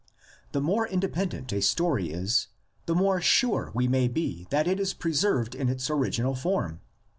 The 0.51 0.61
more 0.61 0.87
independent 0.87 1.53
a 1.53 1.61
story 1.61 2.09
is, 2.09 2.47
the 2.87 2.95
more 2.95 3.21
sure 3.21 3.69
we 3.75 3.87
may 3.87 4.07
be 4.07 4.47
that 4.49 4.67
it 4.67 4.79
is 4.79 4.95
preserved 4.95 5.53
in 5.53 5.69
its 5.69 5.91
original 5.91 6.33
form. 6.33 6.79